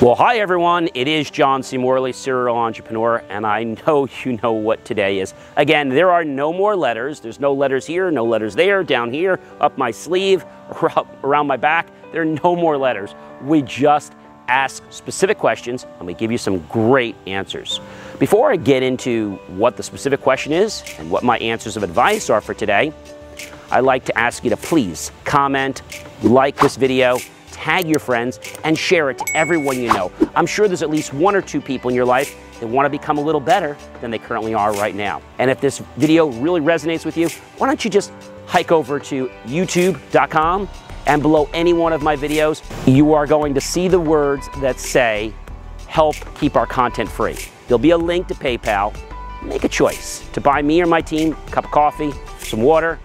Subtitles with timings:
[0.00, 0.88] Well, hi everyone.
[0.94, 1.76] It is John C.
[1.76, 5.34] Morley, serial entrepreneur, and I know you know what today is.
[5.56, 7.18] Again, there are no more letters.
[7.18, 10.44] There's no letters here, no letters there, down here, up my sleeve,
[11.24, 11.88] around my back.
[12.12, 13.16] There are no more letters.
[13.42, 14.12] We just
[14.46, 17.80] ask specific questions and we give you some great answers.
[18.20, 22.30] Before I get into what the specific question is and what my answers of advice
[22.30, 22.92] are for today,
[23.72, 25.82] I'd like to ask you to please comment,
[26.22, 27.18] like this video,
[27.58, 30.12] tag your friends, and share it to everyone you know.
[30.36, 32.90] I'm sure there's at least one or two people in your life that want to
[32.90, 35.20] become a little better than they currently are right now.
[35.38, 37.28] And if this video really resonates with you,
[37.58, 38.12] why don't you just
[38.46, 40.68] hike over to youtube.com
[41.06, 44.78] and below any one of my videos, you are going to see the words that
[44.78, 45.32] say,
[45.88, 47.36] help keep our content free.
[47.66, 48.96] There'll be a link to PayPal.
[49.42, 53.00] Make a choice to buy me or my team a cup of coffee, some water,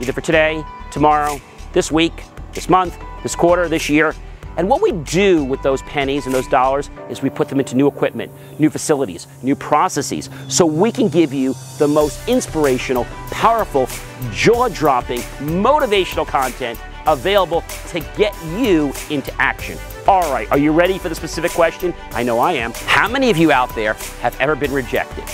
[0.00, 1.40] either for today, tomorrow,
[1.72, 4.14] this week, this month, this quarter, this year.
[4.56, 7.76] And what we do with those pennies and those dollars is we put them into
[7.76, 13.88] new equipment, new facilities, new processes, so we can give you the most inspirational, powerful,
[14.32, 19.78] jaw dropping, motivational content available to get you into action.
[20.06, 21.94] All right, are you ready for the specific question?
[22.12, 22.72] I know I am.
[22.72, 25.24] How many of you out there have ever been rejected?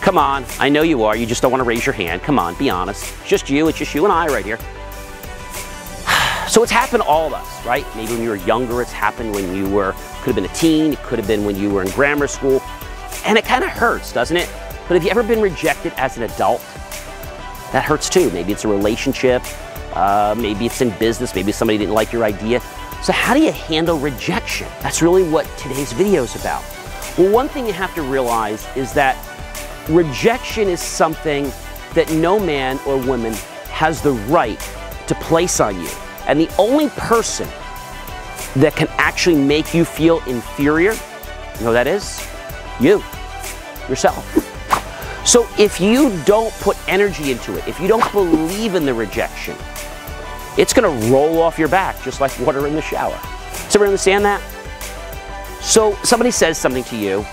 [0.00, 1.16] Come on, I know you are.
[1.16, 2.22] You just don't want to raise your hand.
[2.22, 3.12] Come on, be honest.
[3.20, 4.58] It's just you, it's just you and I right here.
[6.48, 7.84] So it's happened to all of us, right?
[7.96, 10.92] Maybe when you were younger, it's happened when you were, could have been a teen,
[10.92, 12.62] it could have been when you were in grammar school.
[13.24, 14.48] And it kind of hurts, doesn't it?
[14.86, 16.60] But have you ever been rejected as an adult?
[17.72, 18.30] That hurts too.
[18.30, 19.42] Maybe it's a relationship,
[19.96, 22.60] uh, maybe it's in business, maybe somebody didn't like your idea.
[23.02, 24.68] So, how do you handle rejection?
[24.80, 26.62] That's really what today's video is about.
[27.18, 29.16] Well, one thing you have to realize is that
[29.88, 31.50] rejection is something
[31.94, 33.32] that no man or woman
[33.70, 34.60] has the right
[35.08, 35.90] to place on you.
[36.26, 37.48] And the only person
[38.56, 40.92] that can actually make you feel inferior,
[41.58, 42.26] you know that is?
[42.80, 43.02] You,
[43.88, 44.24] yourself.
[45.26, 49.56] So if you don't put energy into it, if you don't believe in the rejection,
[50.56, 53.18] it's gonna roll off your back just like water in the shower.
[53.50, 54.40] Does everyone understand that?
[55.60, 57.26] So somebody says something to you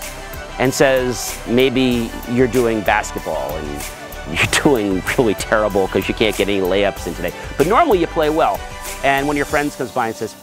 [0.58, 3.80] and says maybe you're doing basketball and
[4.32, 7.32] you're doing really terrible because you can't get any layups in today.
[7.58, 8.58] But normally you play well.
[9.02, 10.34] And when your friend comes by and says,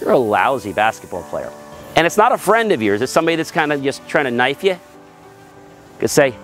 [0.00, 1.52] You're a lousy basketball player.
[1.96, 4.30] And it's not a friend of yours, it's somebody that's kind of just trying to
[4.30, 4.72] knife you.
[4.72, 4.78] You
[5.98, 6.34] could say,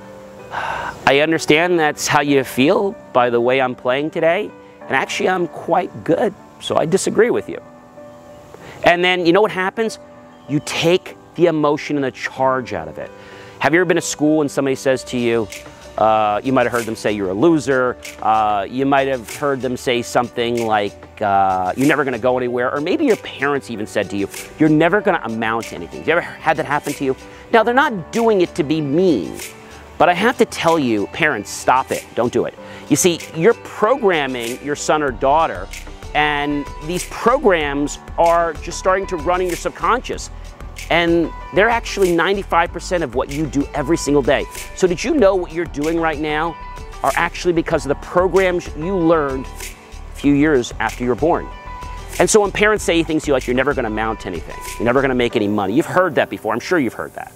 [0.53, 4.51] I understand that's how you feel by the way I'm playing today.
[4.83, 6.35] And actually, I'm quite good.
[6.61, 7.61] So I disagree with you.
[8.85, 9.99] And then you know what happens?
[10.49, 13.11] You take the emotion and the charge out of it.
[13.61, 15.47] Have you ever been to school and somebody says to you,
[16.01, 17.97] uh, you might have heard them say you're a loser.
[18.23, 22.39] Uh, you might have heard them say something like, uh, you're never going to go
[22.39, 22.75] anywhere.
[22.75, 24.27] Or maybe your parents even said to you,
[24.59, 25.99] you're never going to amount to anything.
[25.99, 27.17] Have you ever had that happen to you?
[27.53, 29.39] Now, they're not doing it to be mean,
[29.99, 32.05] but I have to tell you, parents, stop it.
[32.15, 32.55] Don't do it.
[32.89, 35.69] You see, you're programming your son or daughter,
[36.15, 40.31] and these programs are just starting to run in your subconscious.
[40.91, 44.45] And they're actually 95% of what you do every single day.
[44.77, 46.57] So, did you know what you're doing right now
[47.03, 51.49] are actually because of the programs you learned a few years after you were born?
[52.19, 54.85] And so, when parents say things to you like you're never amount to anything, you're
[54.85, 56.53] never to make any money, you've heard that before.
[56.53, 57.33] I'm sure you've heard that.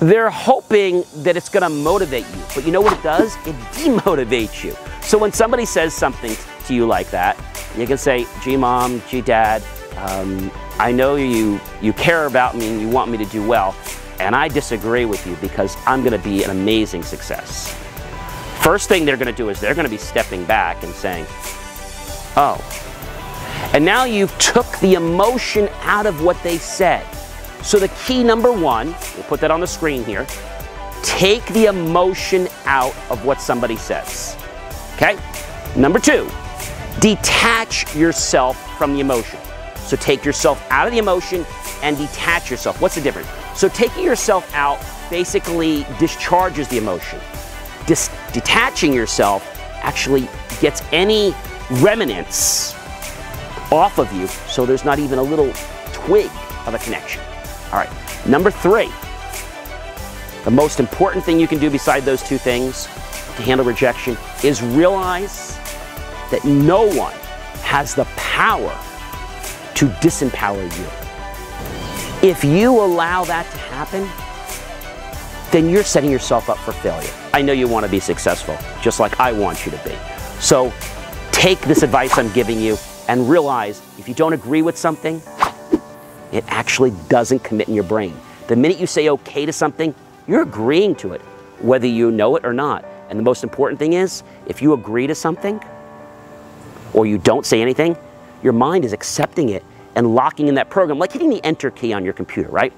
[0.00, 2.42] They're hoping that it's to motivate you.
[2.56, 3.36] But you know what it does?
[3.46, 4.76] It demotivates you.
[5.00, 6.34] So, when somebody says something
[6.66, 7.38] to you like that,
[7.78, 9.62] you can say, gee, mom, gee, dad,
[9.96, 13.74] um, I know you, you care about me and you want me to do well,
[14.18, 17.76] and I disagree with you because I'm going to be an amazing success.
[18.62, 21.26] First thing they're going to do is they're going to be stepping back and saying,
[22.36, 22.60] oh.
[23.74, 27.04] And now you've took the emotion out of what they said.
[27.62, 30.26] So the key number one, we'll put that on the screen here,
[31.02, 34.36] take the emotion out of what somebody says.
[34.94, 35.18] Okay?
[35.76, 36.28] Number two,
[37.00, 39.40] detach yourself from the emotion.
[39.92, 41.44] So take yourself out of the emotion
[41.82, 42.80] and detach yourself.
[42.80, 43.28] What's the difference?
[43.54, 47.20] So taking yourself out basically discharges the emotion.
[47.86, 49.46] Dis- detaching yourself
[49.82, 50.30] actually
[50.62, 51.34] gets any
[51.72, 52.72] remnants
[53.70, 55.52] off of you so there's not even a little
[55.92, 56.30] twig
[56.64, 57.20] of a connection.
[57.70, 57.90] All right,
[58.26, 58.90] number three,
[60.44, 64.62] the most important thing you can do beside those two things to handle rejection is
[64.62, 65.58] realize
[66.30, 67.12] that no one
[67.60, 68.74] has the power
[69.82, 72.28] to disempower you.
[72.28, 74.08] If you allow that to happen,
[75.50, 77.10] then you're setting yourself up for failure.
[77.34, 79.96] I know you want to be successful, just like I want you to be.
[80.38, 80.72] So
[81.32, 85.20] take this advice I'm giving you and realize if you don't agree with something,
[86.30, 88.16] it actually doesn't commit in your brain.
[88.46, 89.96] The minute you say okay to something,
[90.28, 91.20] you're agreeing to it,
[91.60, 92.84] whether you know it or not.
[93.10, 95.60] And the most important thing is, if you agree to something
[96.92, 97.96] or you don't say anything,
[98.44, 99.64] your mind is accepting it
[99.94, 102.72] and locking in that program, like hitting the enter key on your computer, right?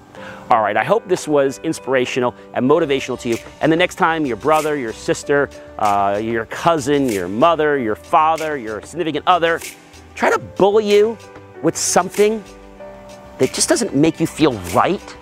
[0.50, 3.37] All right, I hope this was inspirational and motivational to you.
[3.61, 8.56] And the next time your brother, your sister, uh, your cousin, your mother, your father,
[8.56, 9.61] your significant other
[10.14, 11.19] try to bully you
[11.62, 12.43] with something
[13.38, 15.16] that just doesn't make you feel right,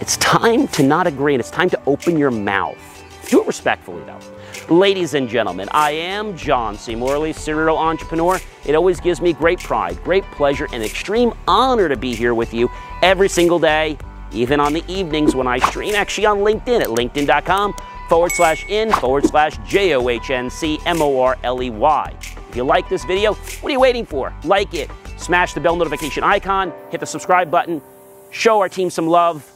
[0.00, 2.97] it's time to not agree and it's time to open your mouth.
[3.28, 4.74] Do it respectfully, though.
[4.74, 6.94] Ladies and gentlemen, I am John C.
[6.94, 8.40] Morley, serial entrepreneur.
[8.64, 12.54] It always gives me great pride, great pleasure, and extreme honor to be here with
[12.54, 12.70] you
[13.02, 13.98] every single day,
[14.32, 17.74] even on the evenings when I stream, actually on LinkedIn at linkedin.com
[18.08, 21.68] forward slash in forward slash J O H N C M O R L E
[21.68, 22.14] Y.
[22.48, 24.32] If you like this video, what are you waiting for?
[24.44, 27.82] Like it, smash the bell notification icon, hit the subscribe button,
[28.30, 29.50] show our team some love,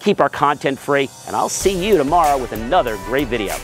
[0.00, 3.54] keep our content free, and I'll see you tomorrow with another great video.